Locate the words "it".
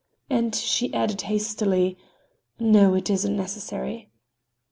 2.95-3.07